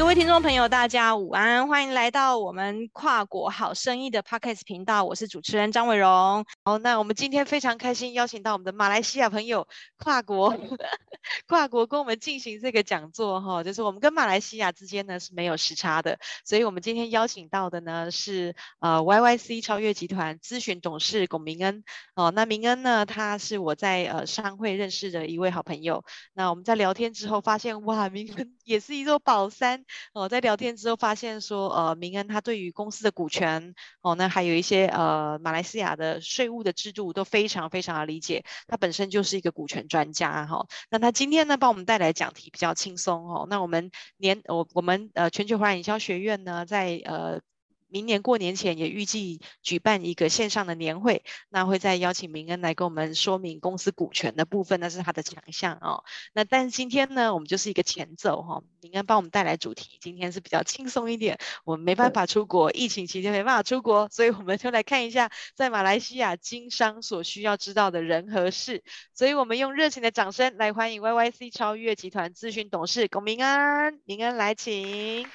[0.00, 6.46] 各位听众朋友，大家午安，欢迎来到我们跨国好生意的 Podcast 频道，我是主持人张伟荣。
[6.64, 9.68] 好，那我们今天非常开心邀请到我们的马来西亚朋友
[9.98, 10.56] 跨国
[11.46, 29.84] 跨国跟我们进行这个讲座哈，就是我们跟马来西亚之间呢是没有时差的，所以我们今天邀请到的呢是呃 YYC 超越集团咨询董事龚明恩哦，那明恩呢他是我在呃商会认识的一位好朋友，那我们在聊天之后发现哇，明恩也是一座宝山。
[30.12, 40.66] 哦，在聊天之后发现说，呃，明恩他对于公司的股权，哦，那还有一些呃马来西亚的税务的制度都非常非常的理解，他本身就是一个股权专家哈、哦。
[40.88, 43.46] 那他今天呢，帮我们带来讲题比较轻松哦。
[43.50, 47.40] 那我们年我我们呃全球华人营销学院呢，在呃。
[47.90, 56.04] 明年过年前也预计举办一个线上的年会，那会再邀请明恩来跟我们说明公司股权的部分，那是他的强项哦。
[56.32, 61.38] 那但是今天呢，我们就是一个前奏哈、哦，明恩帮我们带来主题，今天是比较轻松一点。
[61.64, 68.82] 我们没办法出国，疫情期间没办法出国，所以我们就来看一下在马来西亚经商所需要知道的人和事。
[69.14, 75.26] 所以我们用热情的掌声来欢迎 YYC 超越集团咨询董事龚明恩，明恩来请。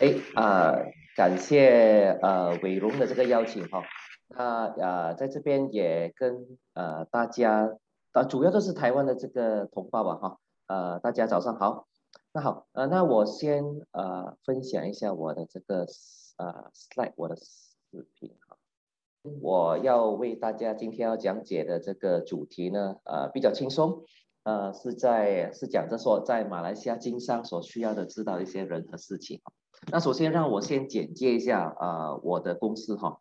[0.00, 0.72] 哎啊。
[0.72, 3.82] 呃感谢呃伟荣的这个邀请哈，
[4.28, 7.76] 那呃在这边也跟呃大家，
[8.12, 11.86] 呃主要都是台湾的这个同胞吧哈，呃大家早上好，
[12.32, 15.80] 那好呃那我先呃分享一下我的这个
[16.38, 18.56] 呃 slide 我的视频哈，
[19.42, 24.04] 我要为大家今天要讲解的这个主题呢呃比较轻松，
[24.44, 29.42] 呃是在是讲着说在马来西亚经商所需要的知道一些人和事情。
[29.86, 33.20] 那首先让我先简介一下啊、呃，我的公司哈，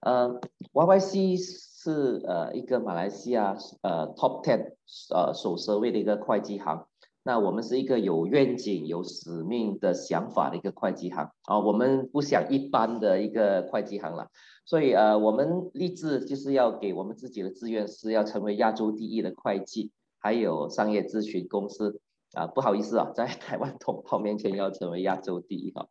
[0.00, 0.40] 呃
[0.72, 4.74] ，YYC 是呃一个马来西亚呃 Top Ten
[5.14, 6.86] 呃首设位的一个会计行。
[7.22, 14.30] 那我们是一个有愿景、有使命的想法的一个会计行啊，我们不想一般的一个会计行了，
[14.64, 22.00] 所以呃，我们立志就是要给我们自己的志愿是要成为亚洲第一的会计，还有商业咨询公司。
[22.36, 25.88] 啊，不好意思啊，在 台湾同胞面前要成为亚洲第一哈。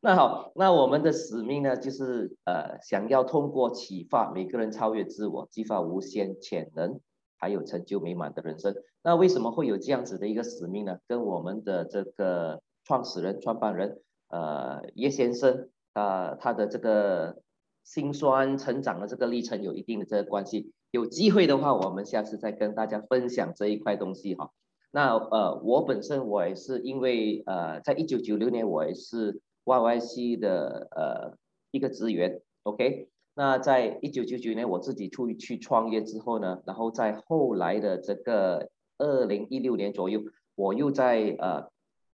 [0.00, 7.00] 那好，那我们的使命呢，就是呃，想要通过启发每个人超越自我，激发无限潜能，
[7.38, 8.74] 还有成就美满的人生。
[9.02, 10.98] 那为什么会有这样子的一个使命呢？
[11.06, 17.38] 跟我们的这个创始人、创办人呃叶先生啊、他的这个
[17.84, 20.72] 辛酸成长的这个历程有一定的这个关系。
[20.90, 24.50] 有机会的话，我们下次再跟大家分享这一块东西哈。
[24.96, 31.36] 那呃，我本身我也是因为呃，在一九九六年我也是 YYC 的呃
[31.70, 33.10] 一个职员，OK。
[33.34, 40.22] 那在一九九九年我自己出去创业之后呢，然后在后来的这个二零一六年左右，
[40.54, 41.68] 我又在呃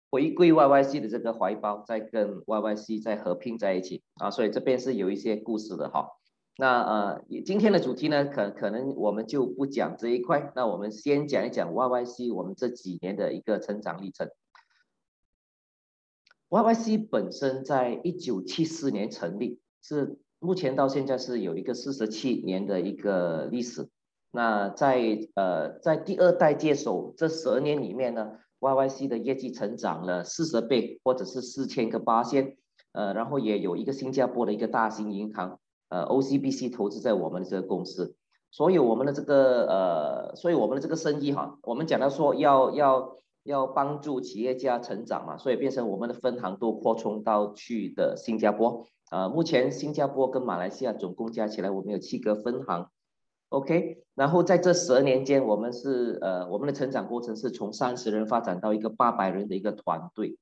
[0.09, 6.07] 回归 YYC 的这个怀抱，再跟 YYC 再合并在一起啊，所以这边是有一些故事的哈。
[6.59, 10.51] 那呃，今天的主题呢，可可能我们就不讲这一块。
[10.57, 14.29] 那我们先讲一讲 YYC 我们这几年的一个成长历程。
[16.49, 23.87] YYC 本身在一九七四年成立，是目前到现在是有一个四十七年的一个历史。
[24.31, 32.57] 那在呃在第二代接手这十二年里面呢，YYC 的业绩成长了四十倍，或者是四千个八千。
[32.91, 35.57] 呃，然后也有一个新加坡的一个大型银行。
[35.89, 38.15] 呃，OCBC 投资在我们的这个公司，
[38.51, 48.85] 所以我们的这个呃，所以我们的这个生意哈，我们讲到说要要要帮助企业家成长嘛，所以变成我们的分行都扩充到去的新加坡。
[49.11, 52.87] 呃，目前新加坡跟马来西亚总共加起来，我们有七个分行。
[53.49, 60.37] OK，然后在这十二年间，我们是呃，我们的成长过程是从三十人发展到一个八百人的一个团队。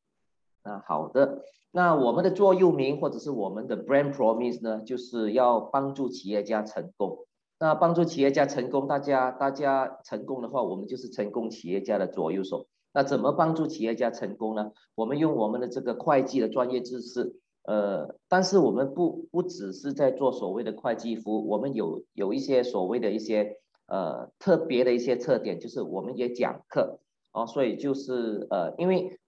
[0.67, 1.43] 那好的。
[1.71, 7.19] 那我们的座右铭或者是我们的 brand promise 呢，就是要帮助企业家成功。
[7.59, 12.67] 那帮助企业家成功，大家大家成功的话，我们就是成功企业家的左右手。
[12.93, 14.71] 那怎么帮助企业家成功呢？
[14.95, 26.99] 我们用我们的这个会计的专业知识，呃，但是我们不不只是在做所谓的会计服务，我们有有一些所谓的一些呃特别的一些特点，就是我们也讲课
[27.31, 29.19] 哦，所以就是呃，因为。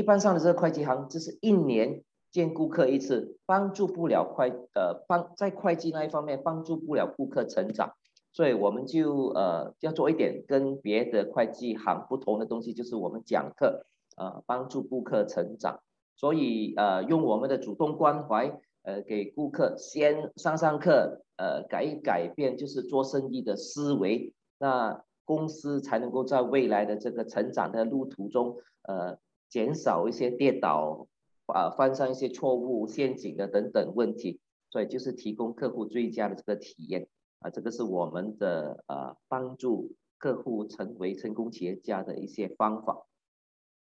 [0.00, 7.92] 一般上的这个会计行，就是一年见顾客一次，帮助不了会呃帮在会计那一方面帮助不了顾客成长，
[8.32, 13.84] 所以我们就呃要做一点跟别的会计行不同的东西，就是我们讲课
[14.16, 15.80] 呃帮助顾客成长，
[16.16, 28.56] 所以呃用我们的主动关怀呃给顾客先上上课呃改一改变就是做生意的思维，那公司才能够在未来的这个成长的路途中
[28.88, 29.18] 呃。
[29.50, 31.08] 减少一些跌倒
[31.46, 37.08] 啊，犯上一些错误陷阱的等等问题，所以就是提供客户最佳的这个体验
[37.40, 43.06] 啊，这个是我们的呃帮助客户成为成功企业家的一些方法。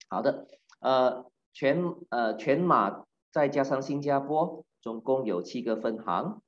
[0.08, 0.46] 好的，
[0.80, 6.42] 呃全呃全马再加上新加坡，总共有七个分行，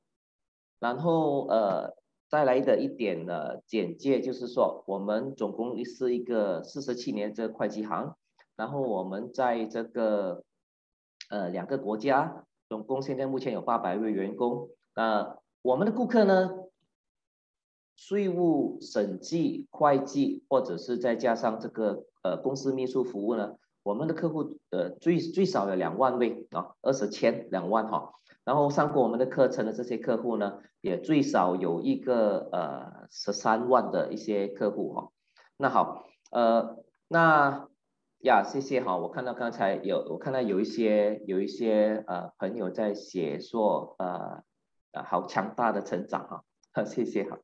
[0.79, 1.97] 然后呃。
[2.29, 8.17] 带来的一点呢简介就是说，我们总共是一个四十七年这个会计行，
[8.57, 10.43] 然后我们在这个
[11.29, 14.71] 呃两个国家，总共现在目前有八百位员工。
[14.95, 16.51] 呃，我们的顾客呢，
[17.97, 28.13] 税务、审计、会计，或者是再加上这个呃公司秘书服务呢，我们的客户呃最最少有两万位啊，二十千两万哈。
[28.45, 35.11] 然后上过我们的课程的这些客户呢，也最少有一个呃十三万的一些客户哈。
[35.57, 36.77] 那好，呃，
[37.09, 37.69] 那
[38.27, 38.97] 呀，谢谢哈。
[38.97, 44.43] 我看到刚才有，我看到有一些有一些呃朋友在写说呃
[44.91, 46.43] 呃好强大的成长哈，
[46.85, 47.39] 谢谢哈。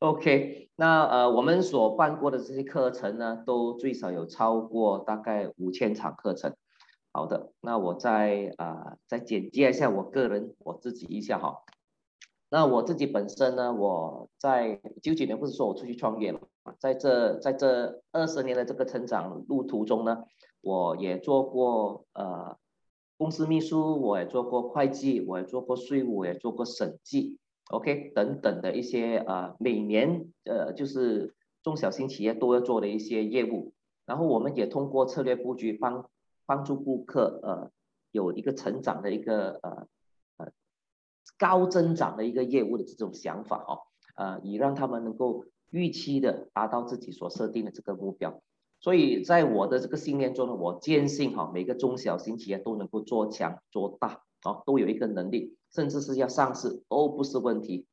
[0.00, 6.52] OK，那呃我们所办过的这些课程呢，都最少有超过大概五千场课程。
[7.12, 11.62] 好的，那我再啊、呃、再简介一下我个人我自己一下哈。
[12.48, 16.40] 那我自己本身呢，我在九九年不是说我出去创业了，
[16.78, 20.24] 在这在这二十年的这个成长路途中呢，
[20.60, 22.56] 我也做过呃
[23.16, 27.38] 公司秘书，我也做过会计，我也做过税务，我也做过审计
[27.70, 33.72] ，OK 等等的一些呃每年呃就是中小型企业都要做的一些业务，
[34.04, 36.08] 然后我们也通过策略布局帮。
[36.48, 37.72] 帮助顾客呃
[38.12, 39.88] 有一个成长的一个呃
[41.38, 43.78] 高增长的一个业务的这种想法哦，
[44.14, 48.40] 呃以让他们能够预期的达到自己所设定的这个目标。
[48.80, 57.86] 所以在我的这个信念中呢，我坚信哈，每个中小型企业都能够做强做大啊，都有一个能力，甚至是要上市都不是问题。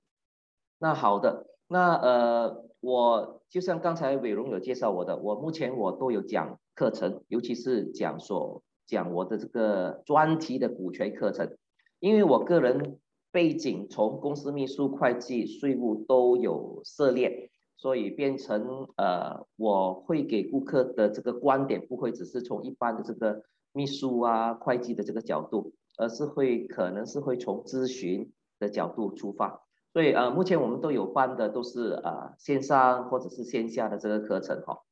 [0.79, 6.59] 那好的，那呃我就像刚才伟荣有介绍我的，我目前我都有讲。
[6.75, 11.55] 课程，尤其是讲说讲我的这个专题的股权课程，
[11.99, 12.97] 因为我个人
[13.33, 23.41] 背景从公司秘书、会计、税务都有涉猎，所以变成呃，我会给顾客的这个观点不会只是从一般的这个
[23.71, 29.63] 秘书啊、会计的这个角度，而是会可能是会从咨询的角度出发。
[29.93, 34.83] 所以呃，目前我们都有办的都是呃线上或者是线下的这个课程哈。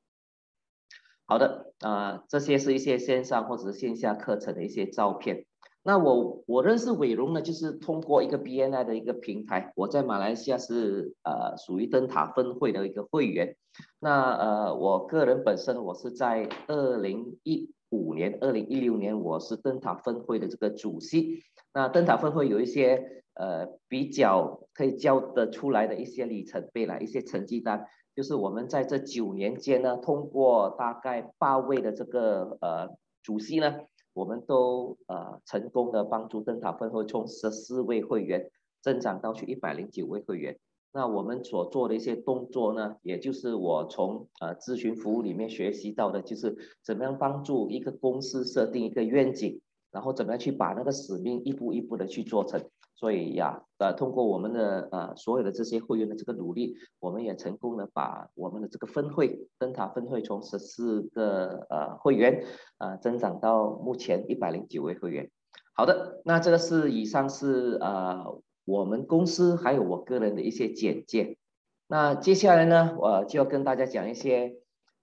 [1.28, 5.46] 好的，呃，这些是一些线上或者是线下课程的一些照片。
[5.84, 9.74] 那我我认识伟荣呢，就是通过一个 BNI 的一个平台。
[9.76, 13.56] 我在马来西亚是呃属于灯塔分会的一个会员。
[14.00, 21.44] 那呃，我个人本身我是在二零一五年、二零一六年，我是灯塔分会的这个主席。
[21.74, 27.88] 那灯塔分会有一些呃比较可以交得出来的一些里程碑啦，一些成绩单。
[28.14, 32.90] 就是我们在这九年间呢，通过大概八位的这个呃
[33.24, 33.74] 主席呢，
[34.14, 38.50] 我们都呃成功的帮助灯塔分会从十四位会员
[38.82, 40.58] 增长到去一百零九位会员。
[40.94, 52.62] 那我们所做的一些动作呢，也就是我从呃咨询服务里面学习到的，就是怎么样帮助一个公司设定一个愿景，然后怎么样去把那个使命一步一步的去做成。
[53.02, 62.46] 所以呀，呃，通过我们的呃所有的这些会员的这个努力，我们也成功的把我们的这个分会灯塔分会从十四个呃会员
[62.78, 65.32] 呃增长到目前一百零九位会员。
[65.74, 71.40] 好的，那这个是以上是呃我们公司还有我个人的一些简介。
[71.88, 74.58] 那接下来呢，我就要跟大家讲一些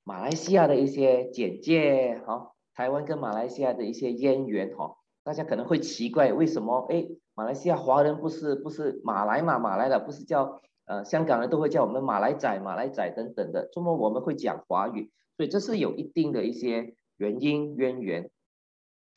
[0.04, 4.97] 马来西亚的一些简介，好，台湾跟马来西亚的一些渊源哈。
[5.28, 7.06] 大家可能会奇怪，为什么哎？
[7.34, 9.58] 马来西亚华人不是不是马来嘛？
[9.58, 15.12] 马来的不是叫呃香港人都会叫我们马来仔、马来仔等等的，怎么我们会讲华语？
[15.36, 18.30] 所以这是有一定的一些原因渊源。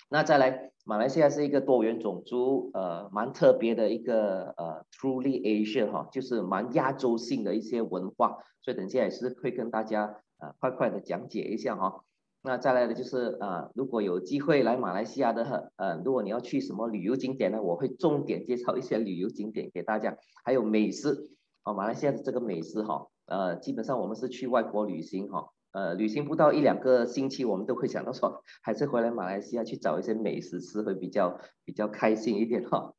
[0.10, 8.39] 那再来，马来西亚是一个多元种族，呃，蛮特别的一个呃，truly Asian 哈，就是蛮亚洲性的一些文化。
[8.62, 12.03] 所以等下也是会跟大家呃快快的讲解一下哈。
[12.44, 21.30] 那再来的就是啊、呃，如果有机会来马来西亚的，呃，如果你要去什么旅游景点呢，我会重点介绍一些旅游景点给大家，还有美食，
[21.64, 32.96] 哦，马来西亚的这个美食哈，呃，基本上我们是去外国旅行哈，呃，旅行不到一两个星期，我们都会想到说，还是回来马来西亚去找一些美食吃会比较比较开心一点哈。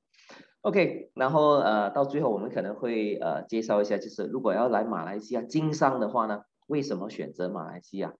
[0.60, 8.14] OK，然后呃，到最后我们可能会呃介绍一下，就是如果要来马来西亚经商的话呢，为什么选择马来西亚？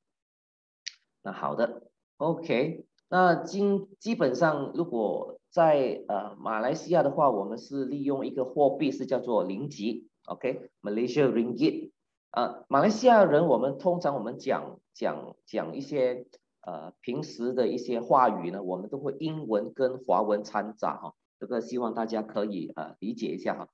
[1.23, 1.83] 那好的
[2.17, 3.63] OK，那基
[3.99, 11.91] 基本上如果在呃马来西亚的话，我们是利用一个货币是叫做林吉，OK，Malaysia Ringgit。
[12.31, 16.27] 呃，马来西亚人我们通常我们讲讲讲一些
[16.63, 23.69] 呃平时的一些话语呢，我们都会英文跟华文掺杂哈，这个希望大家可以呃理解一下哈。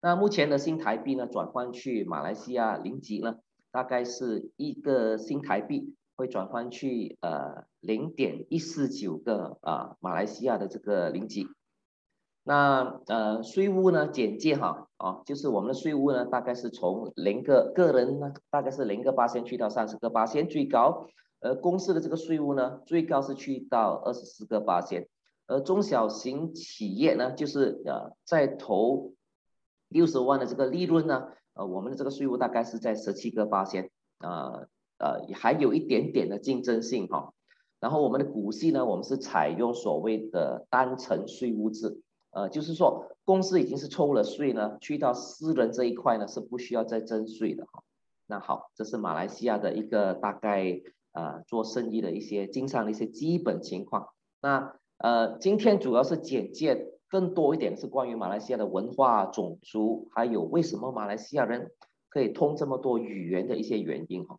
[0.00, 3.38] 那目前的新台币呢，转换去马来西亚林吉呢，
[3.72, 11.46] 大概是一个新台币会转换去呃零点一四九个啊、马来西亚的这个零级。
[12.42, 21.06] 那呃税务呢简介哈啊，就是我们的税务呢大概是从零个个人呢大概是零个八千去到三十个八千最高，
[21.40, 25.08] 呃公司的这个税务呢最高是去到二十四个八千，
[25.46, 29.12] 而中小型企业呢就是呃在投。
[29.88, 34.66] 六十万的这个利润呢，呃，我们的这个税务大概是在十七个八仙，呃
[34.98, 37.32] 呃，还有一点点的竞争性哈。
[37.80, 47.82] 然后我们的股息呢，我们是采用所谓的单层税务制，呃，就是说公司已经是抽了税呢，去到私人这一块呢是不需要再征税的哈。
[48.26, 50.80] 那好，这是马来西亚的一个大概
[51.12, 54.08] 呃做生意的一些经商的一些基本情况。
[54.40, 56.90] 那呃，今天主要是简介。
[57.10, 61.70] 更多一点是关于马来西亚的文化、种族，还有为什么马来西亚人
[62.08, 64.36] 可以通这么多语言的一些原因哈。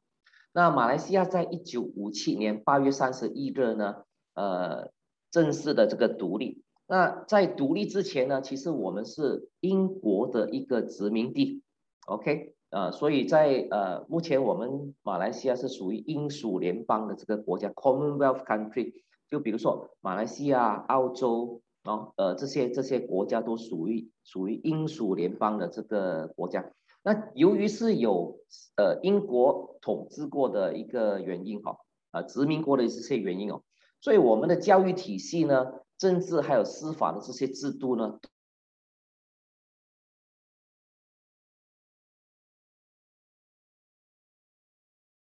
[0.56, 4.90] 那马来西亚在一九五七年八月三十一日呢，呃，
[5.30, 6.64] 正式的这个独立。
[6.88, 11.62] 那在独立之前呢，其实我们是英国的一个殖民地
[12.08, 18.94] ，OK，呃，所以在呃目前我们马来西亚是属于英属联邦的这个国家 Commonwealth Country，
[19.30, 21.62] 就比如说马来西亚、澳洲。
[21.84, 26.72] 哦，呃，这些这些国家都属于属于英属联邦的这个国家。
[27.08, 28.40] 那由于是有
[28.78, 31.78] 呃英国统治过的一个原因哈，
[32.10, 33.62] 啊、呃，殖民过的这些原因哦，
[34.02, 38.20] 所以我们的教育体系呢，政治还有司法的这些制度呢，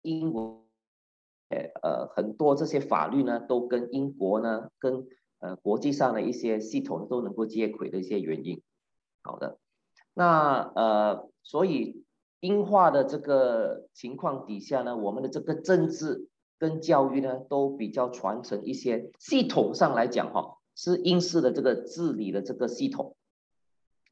[0.01, 0.65] 英国，
[1.49, 5.05] 呃呃，很多这些法律呢，都跟英国呢，跟
[5.39, 8.63] 呃，国际上的一些系统都能够接轨的一些原因。
[9.23, 9.59] 好的，
[10.13, 12.03] 那呃，所以
[12.41, 16.27] 英化的这个情况底下呢，我们的这个政治
[16.59, 23.15] 跟教育呢，都比较传承一些系统上来讲哈，是英式的这个治理的这个系统。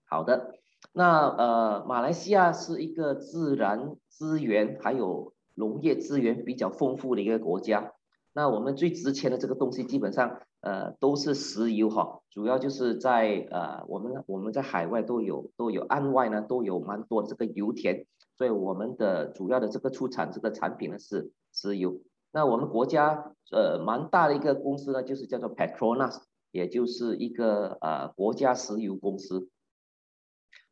[0.05, 0.53] 好的，
[0.93, 7.93] 那呃，马来西亚是一个自然资源还有农业资源比较丰富的一个国家。
[8.33, 10.41] 那我们最值钱的这个东西，基本上。
[10.65, 18.05] 呃，都是石油哈，主要就是在呃，我们我们在海外都有都有岸外呢都有蛮多的这个油田，
[18.37, 21.99] 所以我们的主要的这个出产这个产品呢是石油。
[22.31, 26.21] 那我们国家呃蛮大的一个公司呢，就是叫做 Petronas，
[26.51, 29.49] 也就是一个呃国家石油公司。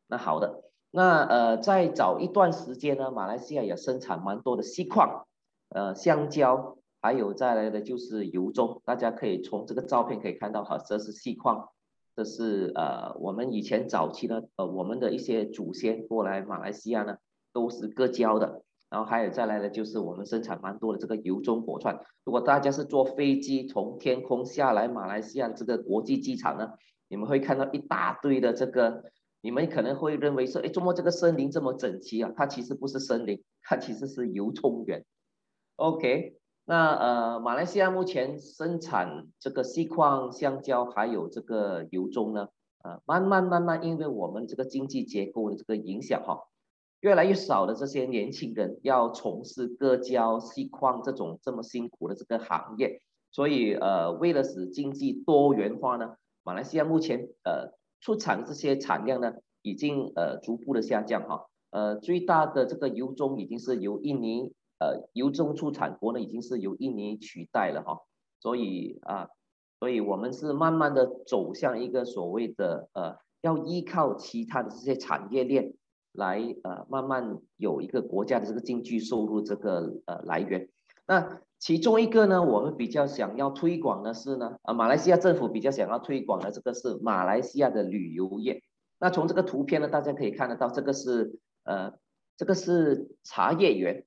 [0.06, 5.26] 那好的，那呃在早一段时间呢，马来西亚也生产蛮多的锡矿，
[5.68, 6.78] 呃香蕉。
[7.02, 11.68] 还有再来的就是油棕，大家可以从这个照片可以看到哈，这是细矿，
[12.14, 17.16] 这是呃我们以前早期呢，呃我们的一些祖先过来马来西亚呢
[17.52, 21.98] 都是割胶的，然后还有再来的就是我们生产蛮多的这个油棕果串。
[22.24, 26.70] 如果大家是坐飞机从天空下来马来西亚这个国际机场呢，
[27.08, 29.02] 你们会看到一大堆的这个，
[29.40, 32.32] 你们可能会认为说，哎，怎么这个森林这么整齐啊？
[32.36, 35.04] 它其实不是森林，它其实是油棕园。
[35.74, 36.36] OK。
[36.64, 42.48] 那呃，马来西亚目前生产这个锡矿、橡胶，还有这个油棕呢，
[42.84, 46.44] 呃，慢慢慢慢，因为我们这个经济结构的这个影响哈，
[47.00, 53.02] 越来越少的这些年轻人要从事割胶、锡矿这种这么辛苦的这个行业，
[53.32, 56.14] 所以呃，为了使经济多元化呢，
[56.44, 64.52] 马来西亚目前呃出产这些产量呢，已经呃逐步的下降哈，呃，最大的这个油棕已经是由印尼。
[64.82, 68.00] 呃，由中出产国呢，已经是由印尼取代了哈，
[68.40, 69.28] 所以啊，
[69.78, 75.74] 所以我们是慢慢的走向一个所谓的呃，要依靠其他的这些产业链
[76.10, 80.68] 来呃，慢慢有一个国家的这个经济收入这个呃来源。
[81.06, 88.60] 那其中一个呢，我们比较想要推广的是呢，啊，马来西亚政府比较想要推广的这个是马来西亚的旅游业。
[88.98, 91.92] 那从这个图片呢，大家可以看得到，这个是呃，
[92.36, 94.04] 这个是茶叶园。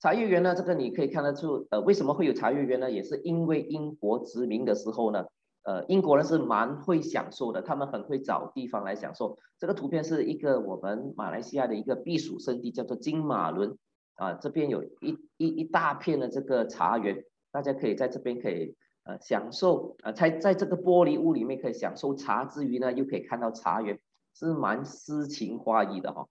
[0.00, 2.90] 茶叶园呢，这个你可以看得出，呃，为什么会有茶叶园呢？
[2.90, 5.26] 也是因为英国殖民的时候呢，
[5.62, 9.36] 呃，英国人是蛮会享受的，他们很会找地方来享受。
[9.58, 13.76] 这个图片是一个我们马来西亚的一个避暑胜地，叫做金马伦
[14.14, 24.00] 啊，这边有一一一大片的这个茶园，大家可以在这边可以呃享受呃在在这个玻璃屋里面可以享受茶之余呢，又可以看到茶园，
[24.34, 26.28] 是蛮诗情画意的哈、哦。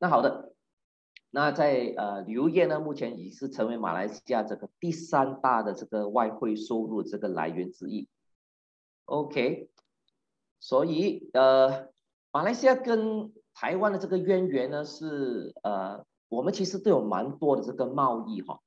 [0.00, 0.52] 那好的，
[1.34, 8.08] 那在呃旅游业呢，目前已是成为马来西亚这个第三大的这个外汇收入这个来源之一。
[9.06, 9.68] OK，
[10.60, 11.88] 所以呃
[12.30, 18.60] 马来西亚跟台湾的这个渊源呢是呃我们其实都有蛮多的这个贸易哈、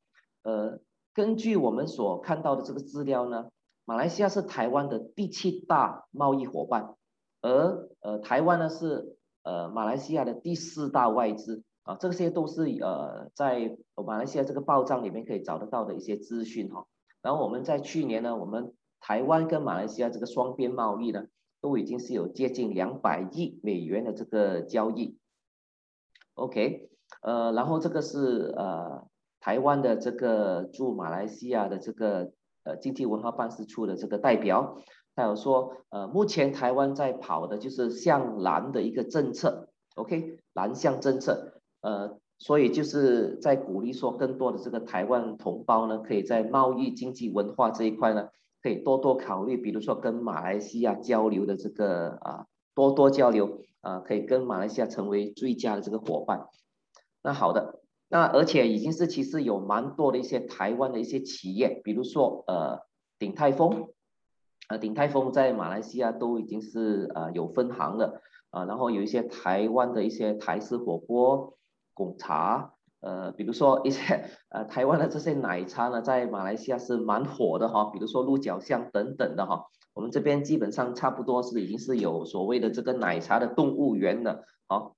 [0.43, 0.79] 呃
[1.13, 3.49] 根据我们所看到的这个资料呢，
[3.85, 6.95] 马来西亚是台湾的第七大贸易伙伴，
[7.41, 9.15] 而呃台湾呢是。
[9.43, 16.85] 呃，马来西亚的第四大外资啊，这些都是呃在马来西亚这个报账里面可以找得到的一些资讯哈。
[17.21, 21.27] 然后我们在去年呢，我们台湾跟马来西亚这个双边贸易呢，
[21.61, 25.17] 都已经是有接近两百亿美元的这个交易。
[26.33, 26.89] OK，
[27.21, 29.07] 呃，然后这个是呃
[29.39, 32.31] 台湾的这个驻马来西亚的这个
[32.63, 34.77] 呃经济文化办事处的这个代表。
[35.15, 41.56] 他有说，呃，目前台湾在跑的就是向南的一个政策，OK，南向政策，
[41.87, 48.27] 呃，所以就是在鼓励说，更多的这个台湾同胞呢，可以在贸易、经济、文化这一块呢，
[48.61, 56.47] 可以多多考虑，比如说跟马来西亚交流的这个啊，多多交流啊，可以跟马来西亚成为最佳的这个伙伴。
[57.23, 57.79] 那好的，
[58.09, 62.81] 那而且已经是其实有蛮多的一些台湾的一些企业，比如说呃，
[63.17, 63.87] 鼎泰丰。
[64.69, 71.56] 呃，鼎泰丰在马来西亚都已经是呃有分行了啊，然后有一些台湾的一些台式火锅、
[71.97, 84.91] 贡茶，呃，比如说一些呃台湾的这些奶茶呢，在马来西亚是蛮火的哈，比如说鹿角巷等等的哈，我们这边基本上差不多是已经是有所谓的这个奶茶的动物园了，啊，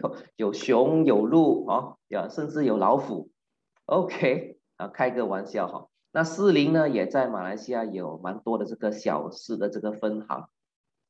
[0.00, 3.30] 有有熊有鹿啊，有甚至有老虎
[3.84, 5.88] ，OK 啊，开个玩笑哈。
[6.12, 10.48] 那士林呢，也在马来西亚有蛮多的这个小吃的这个分行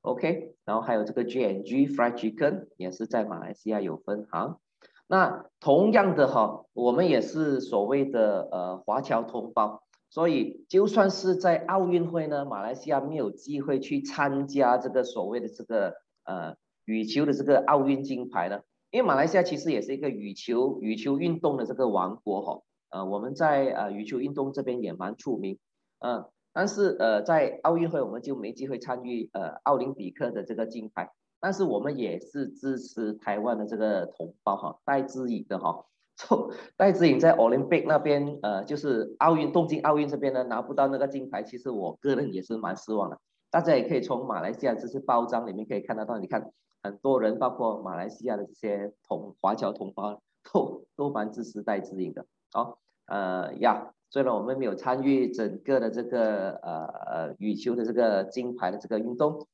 [0.02, 4.58] ，OK，然后还有这个 J&G Fried Chicken 也是在马来西亚有分行。
[5.06, 22.62] 那同样的哈，我们也是所谓的呃华侨同胞，所以就算是在奥运会呢，马来西亚没有机会去参加这个所谓的这个呃羽球的这个奥运金牌呢，因为马来西亚其实也是一个羽球羽球运动的这个王国哈。
[22.90, 25.58] 呃，我们在呃羽球运动这边也蛮出名，
[25.98, 31.10] 嗯、但是呃在奥运会我们就没机会参与呃奥林匹克的这个金牌，
[31.40, 35.84] 但是我们也是支持台湾的这个同胞哈，戴资颖的哈，
[36.16, 43.18] 从戴资颖在奥林匹克那边呃就是奥运东京奥运这边呢拿不到那个金牌，其实我个人也是蛮失望的。
[43.50, 46.50] 大家也可以从马来西亚这些包装里面可以看得到，你看
[46.82, 50.20] 很多人包括马来西亚的这些同华侨同胞
[50.52, 52.26] 都都蛮支持戴资颖的。
[52.52, 59.46] 好，呃呀，虽然我们没有参与整个的这个呃呃羽球的这个金牌的这个运动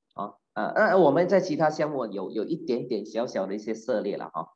[0.54, 4.48] 呃，呃我们在其他项目有有一点点小小的一些涉猎了哈，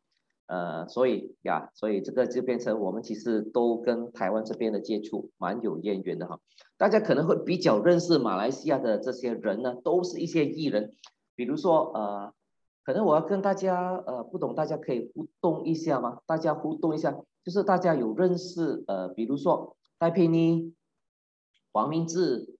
[0.46, 6.38] 呃，所以呀，所以这个就变成我们其实都跟台湾这边的接触蛮有渊源的哈。
[6.76, 10.94] 大家可能会比较认识马来西亚的这些人呢，都是一些艺人，
[11.34, 12.32] 比如说呃，
[12.84, 16.18] 可能我要跟大家呃不懂，大家可以互动一下吗？
[16.26, 17.16] 大家互动一下。
[17.44, 20.74] 就是大家有认识呃，比如说戴佩妮、
[21.72, 22.55] 黄明志、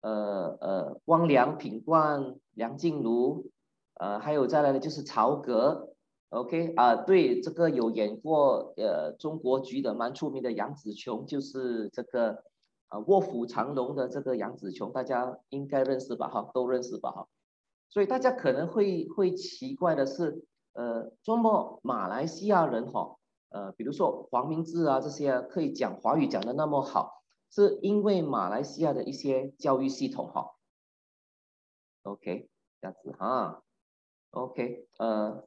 [0.00, 3.50] 呃呃汪良、品冠、梁静茹，
[3.94, 5.94] 呃还有再来的就是曹格
[6.30, 12.44] ，OK 啊、对这个有演过呃中国剧的蛮出名的杨紫琼，就是这个
[12.88, 17.26] 啊卧虎藏龙的这个杨紫琼，大家应该认识吧哈，都认识吧哈，
[17.88, 23.16] 所以大家可能会会奇怪的是，呃，这么马来西亚人哈。
[23.48, 27.15] 呃，比如说黄明志啊，这些可以讲华语讲的那么好，
[27.50, 30.54] 是因为马来西亚的一些教育系统哈。
[32.02, 32.48] OK，
[32.80, 33.62] 这样子哈。
[34.30, 35.46] OK，呃，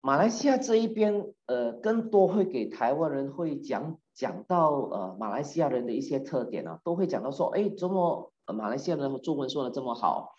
[0.00, 10.36] 马来西亚这一边呃，更多会给台湾人会讲讲到呃马来西亚人的一些特点啊，都会讲到说，哎，怎么马来西亚人中文说的这么好？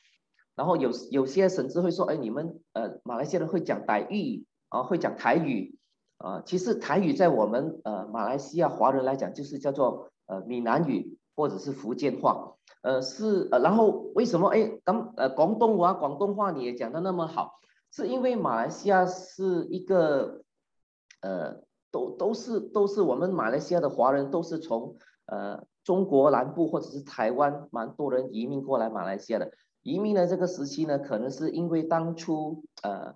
[0.55, 5.77] 然后有有些甚至会说，哎，你们呃马来西亚人会讲台语啊，会讲台语
[6.19, 6.41] 啊。
[6.45, 12.55] 其实台语在我们呃马来西亚华人来讲，就是叫做呃闽南语或者是福建话。
[12.81, 17.59] 呃是呃，然后为什么哎，刚呃广东话广东话你也讲得那么好？
[17.91, 20.43] 是因为马来西亚是一个
[21.21, 21.57] 呃
[21.91, 29.51] 都都是都是我们马来西亚的华人都是从呃中国南部或者是台湾蛮多人移民过来马来西亚的。
[29.81, 33.15] 移民的这个时期呢，可能是因为当初呃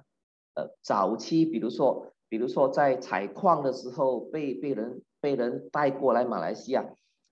[0.56, 6.84] 呃早期，比如说比如说在采矿的时候被被人被人带过来马来西亚，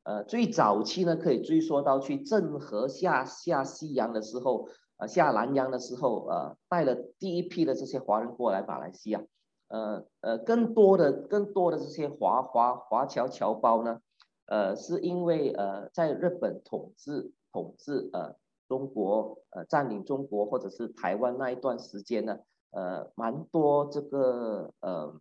[0.03, 9.23] 呃，最早期呢可以追溯到去郑和下下西洋的时候，呃，下南洋的时候，呃，带了第一批的这些华人过来马来西亚，
[9.69, 14.01] 呃呃，更多的更多的这些华华华侨侨胞呢，
[14.45, 18.35] 呃，是因为呃在日本统治统治呃
[18.67, 22.37] 中国呃占领中国或者是台湾那一段时间呢。
[22.71, 25.13] 呃，蛮多这个呃，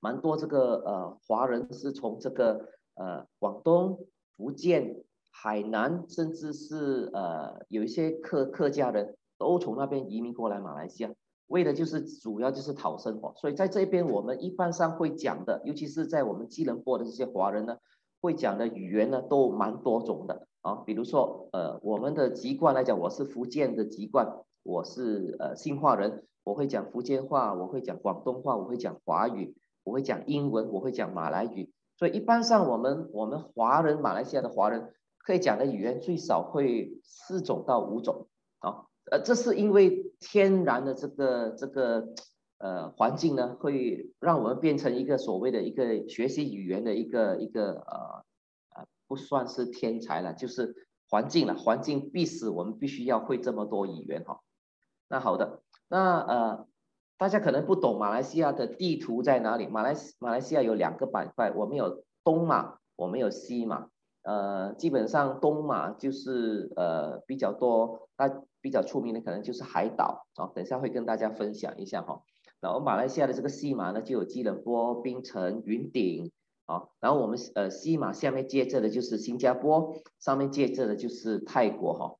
[0.00, 4.06] 蛮多这个呃华人是从这个呃广东、
[4.36, 11.12] 福建、海南，甚至是呃有一些客客家人都从那边移民过来马来西亚，
[11.48, 13.34] 为的就是主要就是讨生活。
[13.36, 17.78] 所以在这边我们一般上会讲的，尤其是在我们吉隆坡的这些华人呢，
[18.20, 20.76] 会讲的语言呢都蛮多种的啊。
[20.86, 26.24] 比如说呃我们的籍贯来讲，我是福建的籍贯，我是呃兴化人。
[26.46, 31.72] 我会讲福建话，我会讲广东话，我会讲华语，我会讲英文，我会讲马来语。
[31.96, 38.28] 所以一般上我们我们华人马来西亚的华人可以讲的语言最少会四种到五种
[38.60, 38.86] 啊。
[39.10, 42.14] 呃，这是因为天然的这个这个
[42.58, 48.24] 呃环境呢，会让我们变成一个所谓的一个学习语言的一个一个呃
[48.76, 54.38] 呃不算是天才了，就是环境了，环境逼使我们必须要会这么多语言哈。
[55.08, 55.64] 那好的。
[55.88, 56.66] 那呃，
[57.18, 59.66] 大家可能不懂马来西亚的地图在哪里？
[59.66, 63.88] 马来马来西亚有两个板块，我们有东马，我们有西马。
[64.22, 70.50] 呃，基本上东马就是呃比较多，那比较出名的可能就是海岛啊。
[70.52, 72.22] 等一下会跟大家分享一下哈。
[72.58, 76.32] 然后马来西亚的这个西马呢，就有吉隆坡、槟城、云顶
[76.64, 76.88] 啊。
[76.98, 82.16] 然后我们呃西马下面接着的就是新加坡，上面接着的就是泰国哈。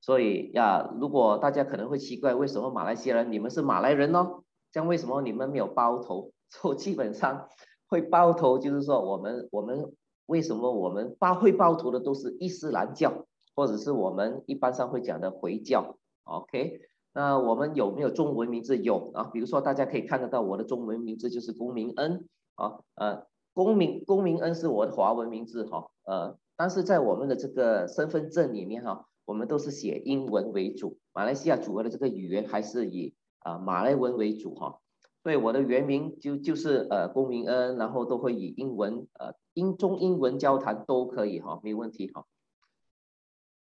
[0.00, 4.26] 所以呀，如果大家可能会奇怪，为什么马来西亚人你们是马来人呢？
[4.72, 6.32] 这样为什么你们没有包头？
[6.50, 7.48] 就基本上
[7.86, 9.92] 会包头，就是说我们我们
[10.26, 15.96] 为什么我们包会包头的都是伊斯兰教，或者是我们一般上会讲的回教。
[16.24, 16.80] OK，
[17.12, 18.78] 那我们有没有中文名字？
[18.78, 29.06] 有啊，比如说大家可以看得到我的中文名字就是龚明恩啊，呃，龚明龚明恩是我的华文名字哈，呃，但是在我们的这个身份证里面哈。
[29.30, 34.80] 我们都是写英文为主，马来西亚主要的这个语言还是以啊、呃、马来文为主哈，
[35.22, 42.26] 所以我的原名就就是呃龚明恩，然后都会以英文呃英中英文交谈都可以哈，没问题哈。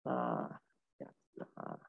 [0.03, 0.61] 啊，
[0.99, 1.79] 这样子啊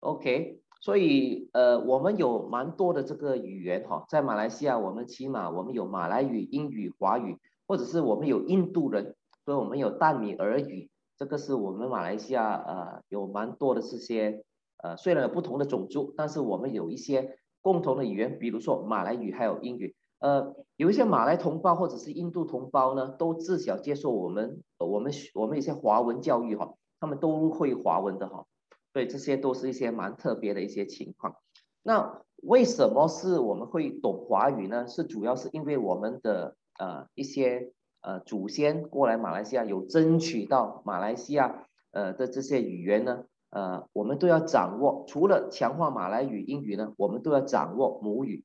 [0.00, 10.90] ，OK，所以呃我们有蛮多的这个语言哈，在马来西亚我们起码我们有马来语、英语、华语，或者是我们有印度人，所以我们有淡米尔语。
[11.18, 14.42] 这个是我们马来西亚呃有蛮多的这些
[14.82, 19.94] 呃虽然有不同的种族，但是我们有一些共同的语言，比如说马来语还有英语。
[20.18, 28.46] 呃，有一些马来同胞或者是印度同胞呢，都自小接受我们我们我们一些华文教育哈，他们都会华文的哈，
[28.92, 31.36] 所以这些都是一些蛮特别的一些情况。
[31.82, 34.86] 那为什么是我们会懂华语呢？
[34.86, 37.72] 是主要是因为我们的呃一些。
[38.02, 45.04] 呃，祖先过来马来西亚有争取到马来西亚呃的这些语言呢，呃，我们都要掌握。
[45.06, 48.44] 除了强化马来语、英语呢，我们都要掌握母语。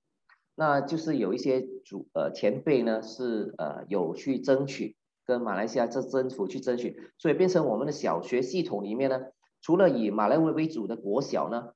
[0.54, 9.22] 那就是有一些祖呃前辈呢是呃有去争取，跟马来西亚这政府去争取，所以变成我们的小学系统里面呢，
[9.62, 11.74] 除了以马来文为主的国小呢，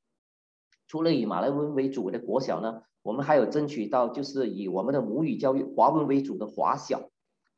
[0.88, 7.10] 除了以马来文为主的国小呢，我们还有争取到就是以我们的母语教育华文为主的华小。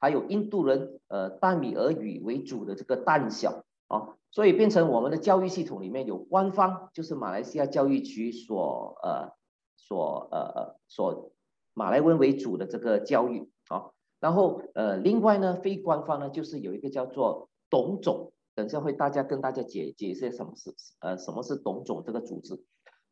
[0.03, 9.31] 还有印度人，呃，淡米尔语为主的这个淡小啊，所以变成我们的教育系统里面有官方，就是马来西亚教育局所呃
[9.77, 11.31] 所呃呃所
[11.73, 22.61] 马来文为主的这个教育啊，然后呃另外呢非官方呢就是有一个叫做董总，等下会大家跟大家解解释什么是呃什么是董总这个组织，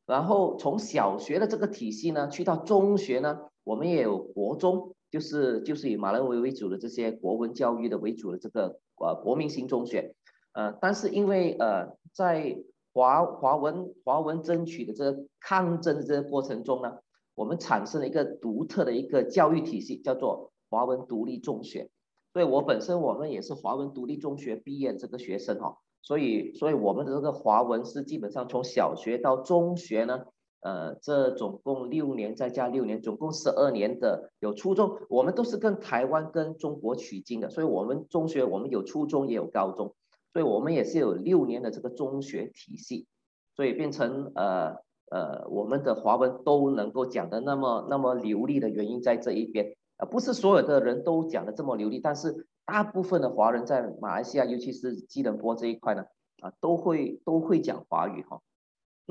[0.06, 4.94] 然后从小学的这个体系呢去到中学呢，我们也有国中。
[5.12, 10.16] 就是就是以马来文为主的这些国文教育的为主的这个呃国民型中学，
[10.54, 12.58] 呃，但是因为呃在
[12.94, 17.00] 华华文华文争取的这个抗争的这个过程中呢，
[17.36, 21.90] 我们产生了一个独特的一个教育体系，叫做华文独立中学。
[22.34, 30.26] 所以我本身我们也是华文独立中学毕业的这个学生哈，所以所以我们的这个华文是基本上从小学到中学呢。
[30.62, 39.96] 呃，这总共六年，再加六年，总共十二年的有初中，我们都是跟台湾跟中国取经的，所以我们中学我们有初中也有高中，
[40.34, 43.08] 所以我们也是有六年的这个中学体系，
[43.56, 44.76] 所以变成呃
[45.10, 56.06] 呃我们的华文都能够讲得那么那么流利的原因在这一边啊，不是所有的人都讲得这么流利，但是大部分的华人在马来西亚，尤其是吉隆坡这一块呢，
[56.42, 58.40] 啊都会都会讲华语哈。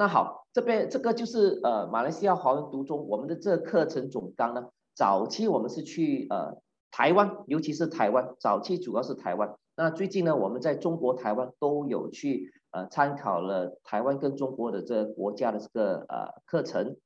[0.00, 6.56] 那好，这边这个就是呃马来西亚华文读中我们的这课程总纲呢，早期我们是去呃
[6.90, 9.54] 台湾，尤其是台湾，早期主要是台湾。
[9.76, 16.96] 那最近呢，我们在中国台湾都有去呃参考了台湾跟中国的这个国家的这个呃课程，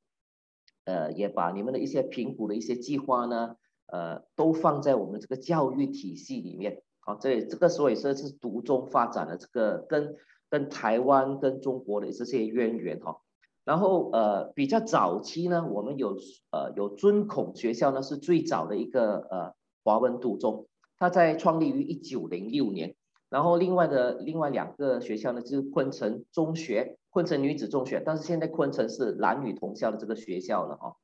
[0.84, 6.80] 呃也把你们的一些评估的一些计划呢，呃都放在我们这个教育体系里面。
[7.04, 10.16] 好，这这个所以说是独中发展的这个跟
[10.48, 13.18] 跟台湾跟中国的这些渊源哈。
[13.64, 16.16] 然后呃比较早期呢，我们有
[16.50, 20.66] 呃有尊孔学校呢是最早的一个呃华文独中。
[20.96, 22.94] 它在创立于一九零六年，
[23.28, 30.94] 然后另外的另外两个学校呢，就是昆城中学、昆城女子中学，但是现在昆城是男女同校的这个学校了哈。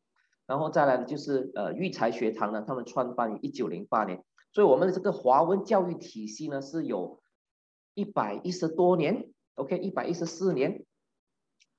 [0.47, 7.21] 然后再来的就是呃育才学堂呢，他们创办于一九零八年，所以我们的这个华文教育体系呢是有
[7.95, 10.85] 一百一十多年，OK，一百一十四年。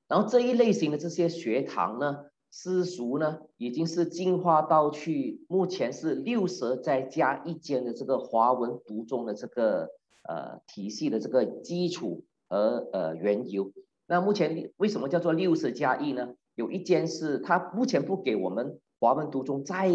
[0.08, 2.26] 然后这一类型的这些学堂呢。
[2.54, 9.90] 私塾呢，已经是进化到去，目前是六十再加一间的这个华文读中的这个
[10.24, 13.72] 呃体系的这个基础和呃缘由。
[14.06, 16.36] 那目前为什么叫做六十加一呢？
[16.56, 19.88] 有一间是它目前不给我们华文读中再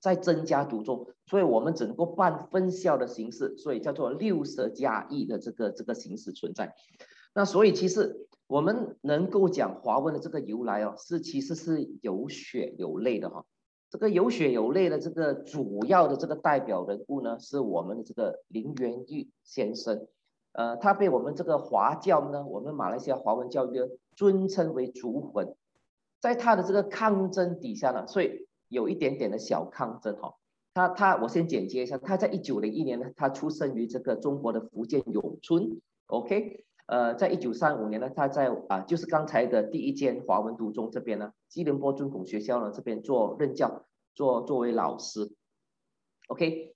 [0.00, 6.74] 在增加读中，所以我们只能够办分校的形式，所以叫做六十加一的这个这个形式存在。
[7.34, 8.26] 那所以其实。
[8.50, 13.44] 我们能够讲华文的这个由来哦，是其实是有血有泪的哈。
[13.88, 20.04] 这个有血有泪的这个主要的这个代表人物呢，是我们的这个林元玉先生。
[20.50, 25.54] 呃，他被我们这个华教呢，我们马来西亚华文教育尊称为祖魂。
[26.18, 30.34] 在他的这个抗争底下呢，所以有一点点的小抗争哈。
[30.72, 36.64] 他他，我先简介一下，他在一九零一年呢，他出生于这个中国的福建永春，OK。
[36.86, 45.32] 呃，在一九三五年呢，他在啊，就是刚才的第一间华文读中这边呢，吉隆坡尊孔学校呢这边做任教，做作为老师。
[46.28, 46.74] OK，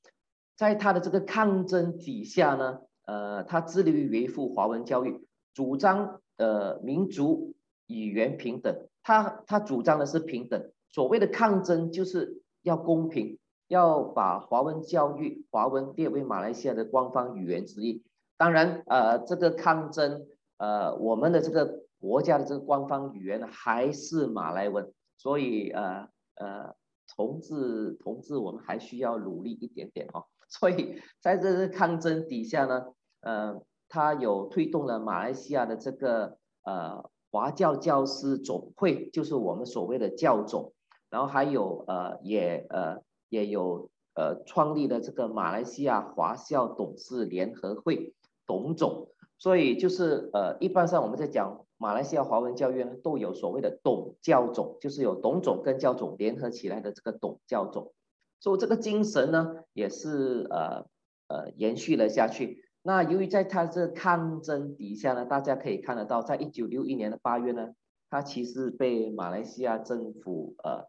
[0.57, 7.55] 在他的这个抗争底下呢，呃，他致力于维护华文教育，主张呃民族
[7.87, 8.87] 语言平等。
[9.03, 18.05] 他他主张的是平等，所谓的抗争就是要公平，要把华文教育华文列为马来西亚的官方语言之一。
[18.37, 20.25] 当然，呃，这个抗争，
[20.57, 26.77] 呃，我们的这个国家的这个官方语言还是马来文，所以，呃，呃，
[27.17, 30.27] 同志，同志，我们还需要努力一点点哦。
[30.49, 32.85] 所以，在这个抗争底下呢，
[33.23, 40.73] 呃，他有推动了马来西亚的这个呃华教教师总会，就是我们所谓的教总，
[41.15, 42.99] 然后还有呃也呃
[43.29, 48.13] 也有呃创立了这个马来西亚华校董事联合会。
[48.47, 57.95] 董总，所以就是呃，一般上我们在讲马来西亚华文教育，都有所谓的董教总，就是有董总跟教总联合起来的这个董教总，
[58.41, 60.85] 所以这个精神呢，也是呃
[61.29, 62.67] 呃延续了下去。
[62.83, 67.71] 那由于在他这抗争底下呢，大家可以看得到，在一九六一年的八月呢，
[68.11, 70.85] 他其实被马来西亚政府呃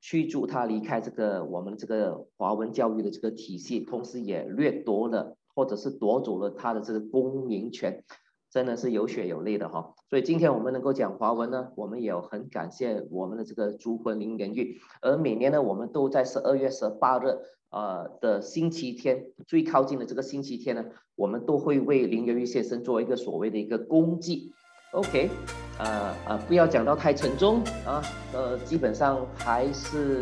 [0.00, 5.36] 驱逐他离开这个我们这个华文教育的这个体系，同时也掠夺了。
[5.52, 8.04] 或者是夺走了他的这个公民权，
[8.50, 9.94] 真的是有血有泪的哈。
[10.08, 14.80] 所以今天我们能够讲华文呢，我们也很感谢我们的这个祖魂林元玉。
[15.02, 17.36] 而每年呢，我们都在十二月十八日
[17.70, 20.84] 呃的星期天，最靠近的这个星期天呢，
[21.16, 24.52] 我们都会为林元玉先生做一个所谓的一个公祭。
[24.92, 25.30] OK，
[25.78, 30.20] 呃呃，不要讲到太沉重啊，呃，基本上还是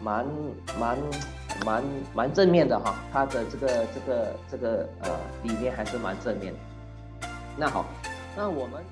[0.00, 0.26] 蛮
[0.78, 0.98] 蛮。
[1.66, 1.84] 蛮
[2.14, 5.10] 蛮正面的哈，他的这个这个这个呃
[5.42, 7.28] 理念还是蛮正面的。
[7.56, 7.84] 那好，
[8.36, 8.82] 那我们。